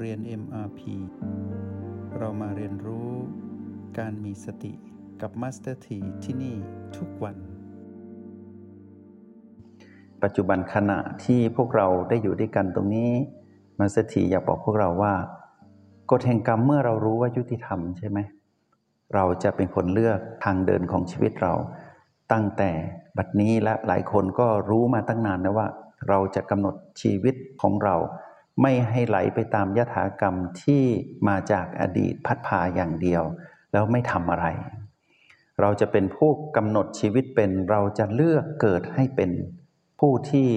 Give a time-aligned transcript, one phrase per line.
[0.00, 0.80] เรียน MRP
[2.18, 3.10] เรามาเรียนรู้
[3.98, 4.72] การมีสติ
[5.20, 6.56] กับ Master T ที่ที่นี่
[6.96, 7.36] ทุกวัน
[10.22, 13.10] ปัจจุบันขณะที่พวกเราได้อยู่ด้วยกันตรงนี้
[13.78, 15.14] มาสถีอยากบอกพวกเราว่า
[16.10, 18.18] กฎแห่งกรรมเมื่อเรารู้ว่ายุติธรรมใช่ไหม
[19.14, 21.52] เราจะเป็นคนเลือกทางเดินของชีวิตเรา
[22.32, 22.70] ตั้งแต่
[23.16, 25.68] บัดนี้และหลายคนก็รู้มาตั้งนานนะว่า
[26.08, 27.96] เราจะกำหนดชีวิตของเรา
[28.62, 30.82] ไม่ให้ไหลไปตามยถากรรมที่
[31.28, 33.22] มาจากอดีตพัดพาอย่างเดียว
[33.72, 34.46] แล้วไม่ทำอะไร
[35.60, 39.30] เราจะเป็นผู้กำหนดชีวิตเป็นเราจะเลือกเกิดให้เป็น
[40.00, 40.48] ผู้ที่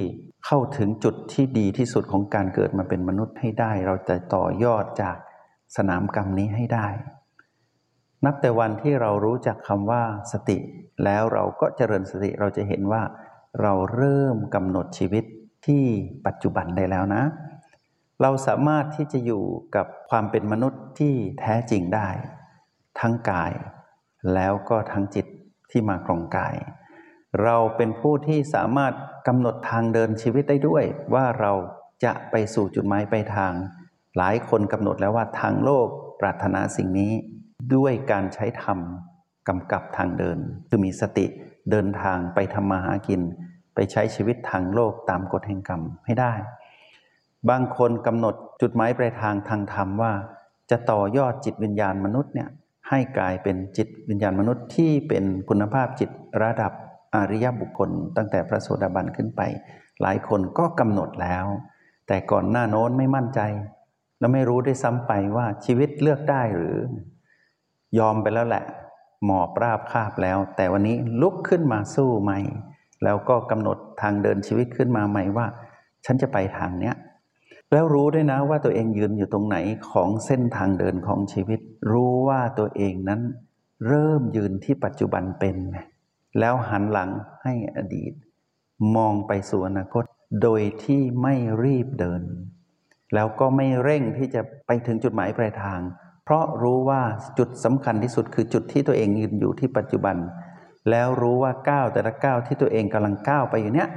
[0.46, 5.18] เข้าถึงจุดที่ดีที่สุดของการเกิดมาเป็นมนุษย์ให้ได้ เราจะต่อยอดจาก
[5.78, 6.88] สนามกรรมนี้ให้ได้
[8.26, 10.58] นับแต่วันที่เรารู้จักคำว่าสติ
[11.04, 13.02] แล้วเราก็เจริญสติเราจะเห็นว่า
[13.62, 15.24] เราเริ่มกำหนดชีวิต
[15.66, 15.84] ที่
[16.26, 17.24] ปัจจุบันได้แล้วนะ
[18.22, 19.44] เราสามารถที่จะอยู่
[19.76, 22.10] กับความเป็นมนุษย์ที่แท้จริงได้
[23.00, 23.52] ทั้งกาย
[24.34, 25.26] แล้วก็ทั้งจิต
[25.72, 26.56] ที่มาครองกาย
[27.44, 28.94] เราเป็นผู้ที่สามารถ
[29.28, 31.54] กำหนดทางเดินชีวิตได้ด้วย ว่าเรา
[32.04, 33.54] จะไปสู่จุดหมายปลายทาง
[34.18, 35.88] หลายคนกำหนดแล้วว่าทางโลก
[36.22, 37.14] ปรารถนาสิ่งนี้
[37.76, 38.80] ด้วยการใช้ธรรม
[39.48, 41.26] กำกับทางเดิน คือมีสติ
[41.72, 43.22] เดินทางไปทำมาหากิน
[43.76, 46.34] ไปใช้ชีวิตทางโลกตามกฎแห่งกรรมให้ได้
[47.50, 50.14] บางคนกำหนดจุดหมายปลายทางทางธรรมว่า
[50.72, 52.50] จะต่อยอดจิตวิญญาณมนุษย์เนี่ย
[52.90, 56.10] ให้กลายเป็นจิตวิญญาณมนุษย์ที่เป็นคุณภาพจิต
[56.44, 56.72] ระดับ
[57.16, 59.42] อริยบุคคล ตั้งแต่พระโสดาบันขึ้นไป
[60.02, 61.46] หลายคนก็กำหนดแล้ว
[62.08, 63.40] แต่ก่อนหน้าโน้นไม่มั่นใจ
[64.20, 66.76] แล้วไม่รู้ได้ซ้ำไปว่าชีวิตเลือกได้หรือ
[68.00, 68.64] ยอมไปแล้วแหละ
[69.26, 72.40] หมอบราบคาบแล้ว แต่วันนี้ลุกขึ้นมาสู้ใหม่
[73.04, 75.46] แล้วก็กำหนดทางเดินชีวิตขึ้นมาใหม่ว่า
[76.06, 76.96] ฉันจะไปทางเนี้ย
[77.72, 79.58] แล้วรู้ด้วยนะว่าตัวเองยืนอยู่ตรงไหน
[79.92, 81.60] ของเส้นทางเดินของชีวิต
[81.92, 83.22] รู้ว่าตัวเองนั้น
[83.88, 85.56] เริ่มยืนที่ปัจจุบันเป็น
[86.40, 87.10] แล้วหันหลัง
[87.44, 88.14] ให้อดีต
[88.96, 90.04] มองไปสู่อนาคต
[90.42, 92.22] โดยที่ไม่รีบเดิน
[93.14, 95.80] แล้วก็ไม่เร่งที่จะไปถึงจุดหมายปลายทาง
[96.24, 97.02] เพราะรู้ว่า
[97.38, 100.16] จุดสำคัญที่สุดคือจุดที่ตัวเองยืนอยู่ที่ปัจจุบัน
[100.90, 103.90] แล้วรู้ว่าก้าวแต่ละก้าวที่ตัวเองกำลังก้าวไปอยู่เนี้ย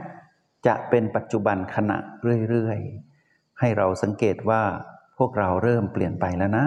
[0.67, 1.99] จะเป็นปัจจุบันขณะ
[2.51, 3.14] เรื่อยๆ
[3.61, 4.63] ให้เราสังเกตว่า
[5.19, 6.67] พวกเราเริ่มเปลี่ยนไปแล้วนะ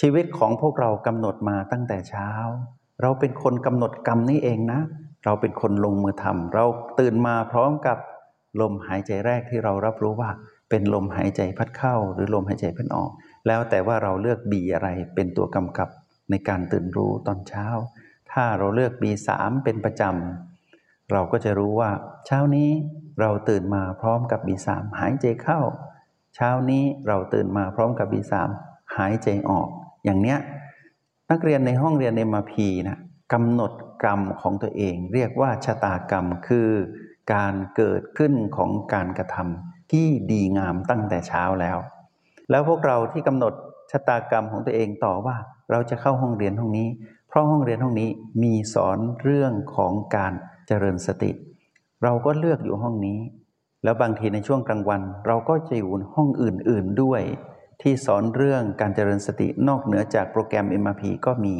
[0.00, 2.30] ชีวิตของพวกเรากำหนดมาตั้งแต่เช้า
[3.02, 4.80] เราเป็นคนกำหนดกรรมนี้เองนะ
[5.24, 6.64] เราเป็นคนลงมือทำเรา
[7.00, 7.98] ตื่นมาพร้อมกับ
[8.60, 10.30] ลมหายใจแรกที่เรารับรู้ว่า
[10.70, 13.10] เป็นลมหายใจพัดเข้า หรือลมหายใจพัดออก
[13.46, 15.88] แล้วแต่ว่าเราเลือกบีอะไรเป็นตัวกำกับ
[16.30, 17.66] ในการตื่นรู้ตอนเช้า
[18.32, 21.90] ถ้าเราเลือกบีสามเป็นประจำเราก็จะรู้ว่า
[22.26, 22.70] เช้านี้
[23.20, 25.60] เราตื่นมาพร้อมกับบีสามหายใจเข้า
[26.34, 28.48] เช้านี้เราตื่นมาพร้อมกับบีสาม
[28.96, 29.68] หายใจออก
[30.04, 30.38] อย่างเนี้ย
[31.30, 32.98] นักเรียนในห้องเรียนในมาพีนะ
[33.32, 33.72] กำหนด
[34.04, 36.68] กรรมของตัวเอง เรียกว่าชะตากรรมคือ
[37.32, 41.78] การเกิดขึ้นของการกระทำที่ดีงามตั้งแต่เช้าแล้ว
[42.50, 43.52] แล้วพวกเราที่กำหนด
[43.90, 45.36] ชะตากรรมของตัวเองต่อว่า
[45.70, 46.88] เราจะเข้าห้องเรียนห้องนี้
[47.28, 48.10] เพราะห้องเรียนห้องนี้
[48.42, 50.32] มีสอนเรื่องของการ
[50.66, 51.30] เจริญสติ
[52.02, 53.18] เราก็เลือกอยู่ห้องนี้
[53.84, 57.22] แล้วบางทีในช่วงกลางวัน เราก็จะอยู่ห้องอื่น ๆด้วย
[57.82, 61.56] ที่สอนเรื่องการเจริญสตินอกเหนือจากโปรแกรม MRP ก็มี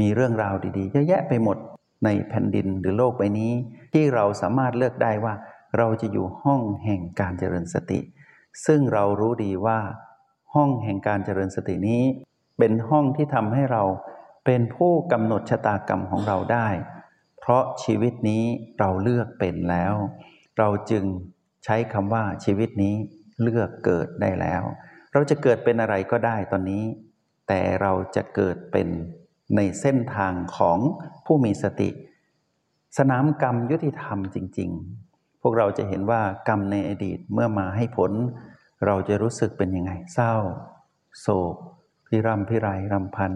[0.00, 1.56] มีเรื่องราวดีๆ เยอะแยะไปหมด
[2.04, 3.52] ในแผ่นดินหรือโลกใบนี้
[3.92, 5.34] ที่เราสามารถเลือกได้ว่า
[5.78, 8.00] เราจะอยู่ห้องแห่งการเจริญสติ
[8.66, 9.78] ซึ่งเรารู้ดีว่า
[10.54, 12.02] ห้องแห่งการเจริญสตินี้
[12.58, 13.82] เป็นห้องที่ทำให้เรา
[14.46, 16.68] เป็นผู้กำหนดชะตากรรมของเราได้
[17.40, 18.44] เพราะชีวิตนี้
[18.78, 19.94] เราเลือกเป็นแล้ว
[20.58, 21.04] เราจึง
[21.64, 22.94] ใช้คำว่าชีวิตนี้
[23.42, 24.62] เลือกเกิดได้แล้ว
[25.12, 26.84] เราจะเกิดเป็นอะไรก็ได้ตอนนี้
[27.48, 28.88] แต่เราจะเกิดเป็น
[29.56, 30.78] ในเส้นทางของ
[31.26, 31.90] ผู้มีสติ
[32.98, 34.70] สนามกรรมยุติธรรมจริง
[35.06, 38.12] ๆ พวกเราจะเห็นว่ากรรมในอดีตเมื่อมาให้ผล
[38.86, 40.34] เราจะรู้สึกเป็นยังไง เศร้า
[41.20, 41.56] โศก
[42.06, 43.32] พิรำพิไรรำพัน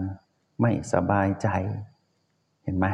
[0.61, 1.47] ไม่สบายใจ
[2.63, 2.85] เห็นไหม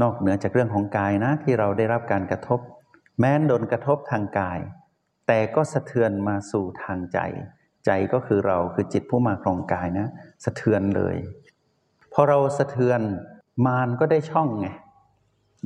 [0.00, 2.60] นอกเหนือจากเรื่องของกายนะที่เราได้รับการกระทบ
[3.18, 4.60] แม้นโดนกระทบทางกาย
[5.26, 7.18] แต่ก็สะเทือนมาสู่ทางใจ
[7.86, 10.08] ใจก็คือเราคือจิตผู้มาครองกายนะ
[10.44, 11.16] สะเทือนเลย
[12.12, 13.00] พอเราสะเทือน
[13.66, 14.68] มารก็ได้ช่องไง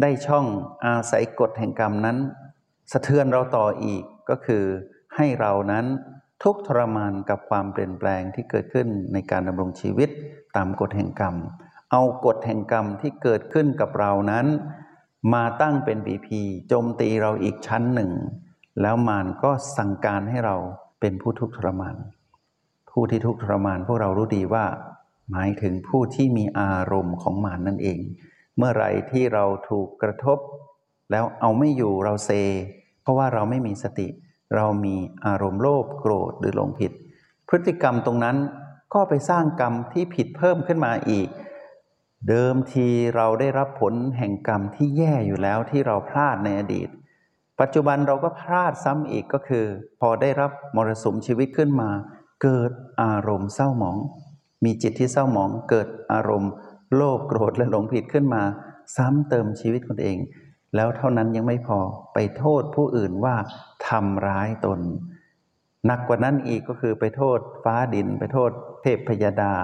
[0.03, 0.47] ได้ช่อง
[0.87, 2.19] อาศัยกฎแห่งกรรมนั้น
[2.93, 4.65] สะเทือนเราต่ออีกก็คือ
[5.17, 5.87] ให้เรานั้น
[6.43, 10.11] ทุกทรมานกับความเปลี่ยนแปลงที่เกิดขึ้นในการดำรงชีวิต
[10.57, 11.37] ตามกฎแห่งกรรม
[11.91, 14.47] เอากฎแห่งกรรมที่เกิดขึ้นกับเรานั้น
[15.33, 18.11] มาตั้งเป็นบีพีโจมตีเราอีกชั้นหนึ่ง
[18.81, 20.57] แล้วมารก็สั่งการให้เรา
[21.01, 21.97] เป็นผู้ทุกข์ทรมาน
[22.91, 24.65] ผู้ที่ทุกข์ทรมานพวกเรารู้ดีว่า
[25.31, 27.99] หมายถึงผู้ที่มีอารมณ์ของมารนนั่นเอง
[28.57, 30.39] เมื่อไรที่เราถูกกระทบ
[31.11, 32.31] แล้วเอาไม่อยู่เราเซ
[33.03, 34.09] เพราะว่าเราไม่มีสติ
[34.55, 34.97] เรามี
[35.27, 36.93] อารมณ์โลภโกรธหรือหลงผิด
[37.49, 38.37] พฤติกรรมตรงนั้น
[38.95, 41.29] ก็ไปสร้างกรรมที่ผิดเพิ่มขึ้นมาอีก
[42.29, 46.89] เดิมทีเราได้รับผลแห่งกรรมที่แย่อยู่แล้วที่เราพลาดในอดีต
[47.61, 49.65] ปัจจุบันเราก็พลาดซ้ำอีกก็คือ
[50.01, 51.91] พอได้รับมรสุมชีวิตขึ้นมา
[52.43, 52.71] เกิด
[53.03, 53.99] อารมณ์เศร้าหมอง
[54.65, 56.53] มีจิตที่เศร้าหมอง เกิดอารมณ์
[56.95, 58.43] โลภโกรธและหลงผิดขึ้นมา
[58.97, 60.19] ซ้ำเติมชีวิตคนเอง
[60.75, 61.79] แล้วเท่านั้นยังไม่พอ
[62.15, 63.37] ไปโทษผู้อื่นว่า
[63.89, 64.81] ทำร้ายตน
[65.87, 68.51] หนักกว่านั้นอีกก็คือไปโทษฟ้าดิน ไปโทษ
[68.83, 69.55] เทพพยาดา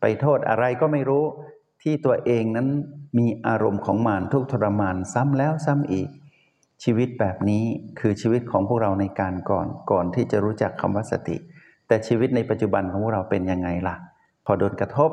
[0.00, 1.24] ไปโทษอะไรก็ไม่รู้
[1.82, 2.68] ที่ตัวเองนั้น
[3.18, 6.08] มีอารมณ์ของมารทุกทรมานซ้ำแล้วซ้ำอีก
[6.84, 7.64] ชีวิตแบบนี้
[7.98, 11.36] คือชีวิตของพวกเราในการก่อนก่อนที่จะรู้จักคำว่าสติ
[11.88, 13.96] แต่ชีวิตในปัจจุบันของพวกเราเป็นยังไงล่ะ
[14.46, 15.10] พอโดนกระทบ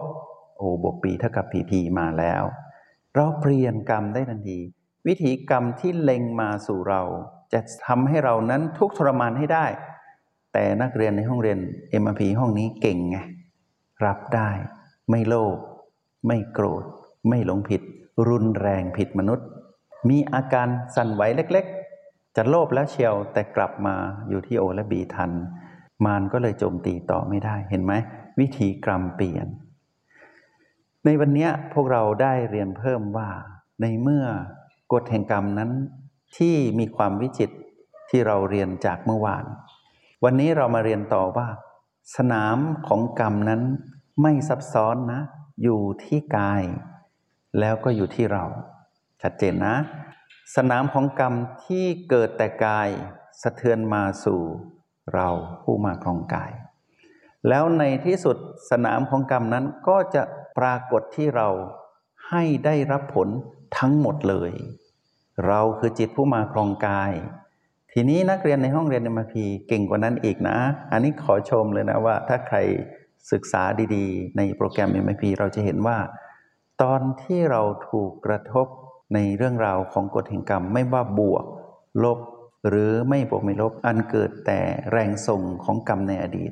[0.57, 2.43] โอ้บวกปีเท่ากับผีพีมาแล้ว
[3.15, 4.59] เราเปลี่ยนกรรมได้ทันที
[5.07, 7.01] วิธีกรรมที่เล็งมาสู่เรา
[7.53, 9.65] จะทำให้เรานั้นทุกทรมานให้ได้
[10.53, 11.57] แต่นักเรียนในห้องเรียน
[12.03, 13.17] m พ p ห้องนี้เก่งไง
[14.05, 14.49] รับได้
[15.09, 15.57] ไม่โลภ
[16.27, 16.83] ไม่โกรธ
[17.29, 17.81] ไม่หลงผิด
[18.27, 19.47] รุนแรงผิดมนุษย์
[20.09, 23.95] มีอาการสั่นไหวเล็กๆ จะโลภแล้วเชียวแต่กลับมา
[24.29, 25.31] อยู่ที่โอและบีทัน
[26.05, 27.93] มารก็เลยโจมตีต่อไม่ได้เห็นไหม
[28.39, 29.47] วิธีกรรมเปลี่ยน
[31.05, 33.29] ในวันนี้พวกเราได้เรียนเพิ่มว่า
[33.81, 34.25] ในเมื่อ
[34.93, 35.71] กฎแห่งกรรมนั้น
[36.37, 37.49] ที่มีความวิจิต
[38.09, 39.45] ที่เราเรียนจากเมื่อวาน
[40.23, 41.47] วันนี้เรามาเรียนต่อว่า
[42.17, 42.57] สนาม
[42.87, 43.61] ของกรรมนั้น
[44.21, 45.21] ไม่ซับซ้อนนะ
[45.61, 46.63] อยู่ที่กาย
[47.59, 48.45] แล้วก็อยู่ที่เรา
[49.21, 49.75] ชัดเจนนะ
[50.55, 51.33] สนามของกรรม
[51.65, 52.89] ที่เกิดแต่กาย
[53.41, 54.41] สะเทือนมาสู่
[55.13, 55.29] เรา
[55.63, 56.51] ผู้มาครองกาย
[57.49, 58.37] แล้วในที่สุด
[58.71, 60.23] สนามของกรรมนั้นก็จะ
[60.57, 61.49] ปรากฏที่เรา
[62.29, 63.27] ให้ได้รับผล
[63.77, 64.51] ทั้งหมดเลย
[65.47, 67.11] เราคือจิตผู้มาครองกาย
[67.91, 70.57] ทีนี้นักเรียนในห้องเรียนในมาพีเก่งกว่านั้นอีกนะ
[70.91, 72.57] อันนี้ขอชมเลยนะว่า ถ้าใคร
[73.31, 73.63] ศึกษา
[73.95, 75.97] ดีๆ ในโปรแกรม m พีเราจะเห็นว่า
[76.81, 78.67] ตอนที่เราถูกกระทบ
[79.13, 81.45] ในเรื่องราวของกฎแห่งกรรมไม่ว่าบวก
[82.03, 82.19] ลบ
[82.69, 84.59] หรือไม่บวกไม่ลบอันเกิดแต่
[84.91, 86.51] แรงส่งของกรรมในอดีต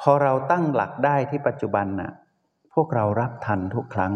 [0.00, 2.12] พอเราตั้งหลักได้ที่ปัจจุบันน่ะ
[2.74, 4.14] พวกเรารับทันทุกครั้ง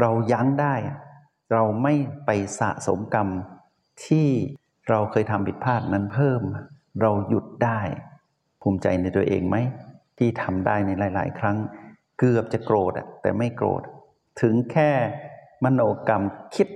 [0.00, 0.74] เรายั้งได้
[1.52, 1.94] เราไม่
[2.26, 3.28] ไปสะสมกรรม
[4.06, 4.28] ที่
[4.88, 6.40] เราเคยทำผิดพลาดนั้นเพิ่ม
[7.00, 7.80] เราหยุดได้
[8.62, 9.56] ภูมิใจในตัวเองไหม
[10.18, 11.56] ที่ทำได้ในหลาย ๆ ครั้ง
[12.18, 13.82] เกือบจะโกรธแต่ไม่โกรธ
[14.40, 14.90] ถึงแค่
[15.64, 16.22] มโนกรรม
[16.54, 16.68] คิด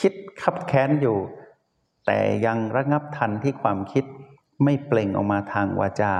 [0.00, 0.12] คิด
[0.42, 1.18] ขับแค้นอยู่
[2.06, 4.04] แต่ยังระงับทันที่ความคิด
[4.64, 6.14] ไม่เปล่งออกมาทางวาจา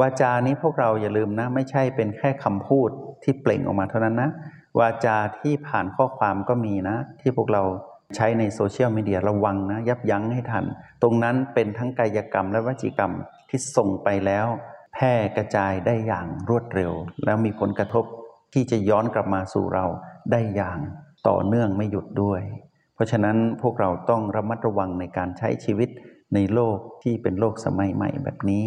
[0.00, 2.90] วาจานี้พวกเราอย่าลืมนะ ไม่ใช่เป็นแค่คำพูด
[3.22, 4.30] ที่เปล่งออกมาเท่านั้นนะ
[4.80, 7.62] วาจาที่ผ่านข้อความก็มีนะ ที่พวกเรา
[8.16, 10.64] ใช้ในโซเชียลมีเดียระวังนะ ยับยั้งให้ทัน
[11.02, 13.12] ตรงนั้นเป็นทั้งกายกรรมและวจีกรรม
[13.48, 14.46] ที่ส่งไปแล้ว
[15.02, 16.92] พร่กระจายได้อย่างรวดเร็ว
[17.24, 18.04] แล้วมีผลกระทบ
[18.52, 19.86] ที่จะย้อนกลับมาสู่เรา
[20.32, 20.78] ได้อย่าง
[21.28, 22.42] ต่อเนื่องไม่หยุดด้วย
[22.94, 25.88] เพราะฉะนั้นพวกเราต้องระมัดระวังในการใช้ชีวิต
[26.34, 28.66] ในโลกที่เป็นโลกสมัยใหม่แบบนี้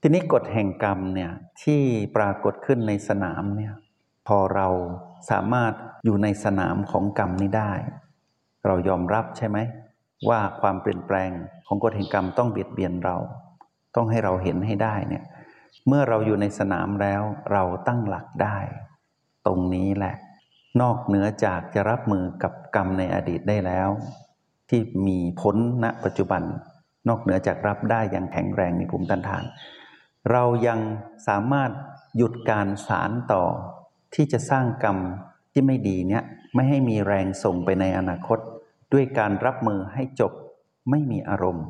[0.00, 1.82] ทีนี้กฎแห่งกรรมเนี่ยที่
[2.16, 3.74] ปรากฏขึ้นในสนามเนี่ย
[4.26, 4.68] พอเรา
[5.30, 5.72] สามารถ
[6.04, 7.72] อยู่ในสนามของกรรมนี้ได้
[8.66, 9.58] เรายอมรับใช่ไหม
[10.28, 11.30] ว่าความเปลี่ยนแปลง
[11.66, 13.16] ของกฎแห่งกรรมต้องเบียดเบียนเรา
[13.94, 15.24] ต้องให้เราเห็นให้ได้เนี่ย
[15.86, 18.58] เมื่อเราอยู่ในสนามแล้วเราตั้งหลักได้
[19.46, 20.14] ตรงนี้แหละ
[20.80, 23.88] นอกเหนือจากจะรับมือกับกรรมในอดีตได้แล้ว
[24.70, 26.42] ที่มีผลณปัจจุบัน
[27.08, 29.44] นอกเหนือจากรับได้อย่างแข็งแรงในภูมิต้านทาน
[30.30, 30.78] เรายัง
[31.28, 31.70] สามารถ
[32.16, 33.44] หยุดการสารต่อ
[34.14, 34.98] ที่จะสร้างกรรม
[35.52, 38.38] ที่ไม่ดีเนี่ยไม่ให้มีแรงส่งไปในอนาคต
[38.92, 40.32] ด้วยการรับมือให้จบ
[40.90, 41.66] ไม่มีอารมณ์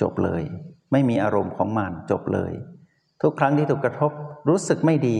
[0.00, 0.42] จบเลย
[0.94, 2.52] ไม่มีอารมณ์ของมานจบเลย
[3.22, 4.12] ทุกครั้งที่ถูกกระทบ
[4.48, 5.18] รู้สึกไม่ดี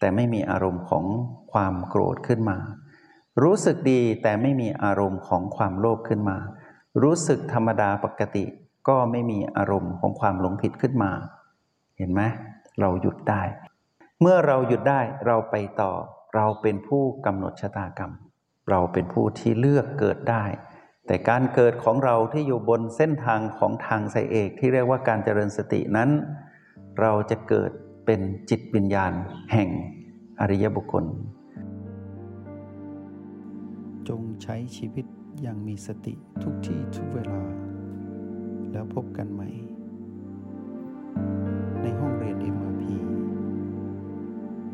[0.00, 1.04] แต่ไม่มีอารมณ์ของ
[1.52, 2.58] ความโกรธขึ้นมา
[3.42, 6.38] รู้สึกดีแต่ไม่มีอารมณ์ของความโลภขึ้นมา
[7.02, 8.44] รู้สึกธรรมดาปกติ
[8.88, 11.12] ก็ไม่มีอารมณ์ของความหลงผิดขึ้นมา
[11.98, 12.22] เห็นไหม
[12.80, 13.42] เราหยุดได้
[14.20, 15.92] เมื่อเราหยุดได้เราไปต่อ
[16.34, 18.12] เราเป็นผู้กำหนดชะตากรรม
[18.70, 20.44] เราเป็นผู้ที่เลือกเกิดได้
[21.06, 26.10] แต่การเกิดของเราที่อยู่บนเส้นทางของทางสายเอกที่เรียกว่าการเจริญสตินั้น
[27.00, 27.70] เราจะเกิด
[28.06, 29.12] เป็นจิตวิญญาณ
[29.52, 29.68] แห่ง
[30.40, 31.04] อริยบุคคล
[34.08, 35.06] จงใช้ชีวิต
[35.42, 37.42] อย่างมีสติทุกที่ทุกเวลา
[38.72, 39.48] แล้วพบกันใหม่
[41.82, 42.82] ในห้องเรียน MRP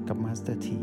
[0.09, 0.81] กับมาสเตอร์ที